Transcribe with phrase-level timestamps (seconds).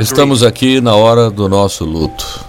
[0.00, 2.44] Estamos aqui na hora do nosso luto.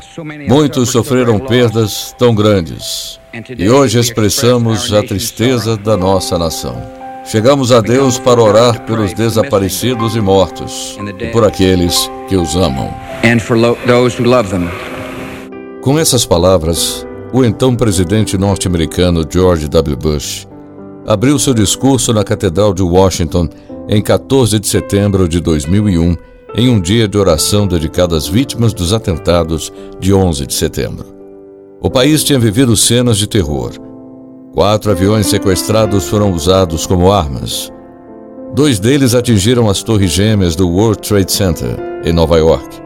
[0.50, 3.20] Muitos sofreram perdas tão grandes
[3.56, 6.76] e hoje expressamos a tristeza da nossa nação.
[7.24, 12.92] Chegamos a Deus para orar pelos desaparecidos e mortos e por aqueles que os amam.
[15.82, 19.98] Com essas palavras, o então presidente norte-americano George W.
[19.98, 20.48] Bush
[21.06, 23.48] abriu seu discurso na Catedral de Washington
[23.90, 26.16] em 14 de setembro de 2001
[26.56, 31.06] em um dia de oração dedicado às vítimas dos atentados de 11 de setembro.
[31.82, 33.72] O país tinha vivido cenas de terror.
[34.54, 37.72] Quatro aviões sequestrados foram usados como armas.
[38.54, 42.82] Dois deles atingiram as torres gêmeas do World Trade Center, em Nova York.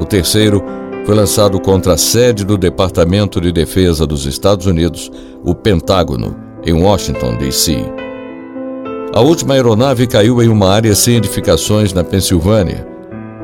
[0.00, 0.62] O terceiro
[1.04, 5.10] foi lançado contra a sede do Departamento de Defesa dos Estados Unidos,
[5.44, 8.05] o Pentágono, em Washington, D.C.
[9.16, 12.86] A última aeronave caiu em uma área sem edificações na Pensilvânia,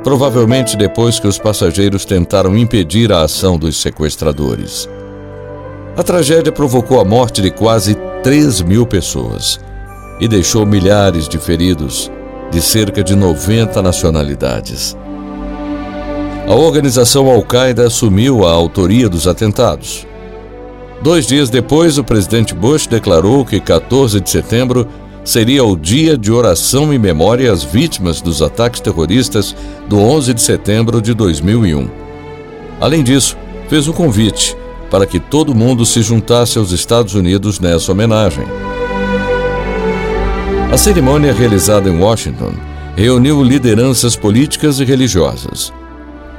[0.05, 4.87] provavelmente depois que os passageiros tentaram impedir a ação dos sequestradores.
[5.97, 9.59] A tragédia provocou a morte de quase 3 mil pessoas
[10.20, 12.12] e deixou milhares de feridos
[12.51, 14.95] de cerca de 90 nacionalidades.
[16.47, 20.07] A organização Al-Qaeda assumiu a autoria dos atentados.
[21.01, 24.86] Dois dias depois, o presidente Bush declarou que 14 de setembro
[25.25, 29.55] seria o dia de oração e memória às vítimas dos ataques terroristas
[29.89, 31.89] do 11 de setembro de 2001.
[32.81, 33.37] Além disso,
[33.69, 34.56] fez o convite
[34.91, 38.45] para que todo mundo se juntasse aos Estados Unidos nessa homenagem.
[40.70, 42.53] A cerimônia realizada em Washington
[42.97, 45.73] reuniu lideranças políticas e religiosas.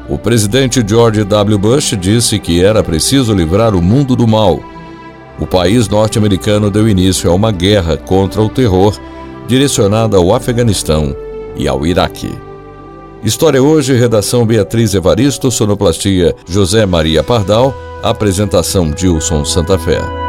[0.10, 1.58] O presidente George W.
[1.58, 4.60] Bush disse que era preciso livrar o mundo do mal
[5.40, 8.98] o país norte-americano deu início a uma guerra contra o terror
[9.48, 11.16] direcionada ao Afeganistão
[11.56, 12.32] e ao Iraque.
[13.24, 20.23] História hoje, redação Beatriz Evaristo, sonoplastia José Maria Pardal, apresentação Dilson Santa Fé.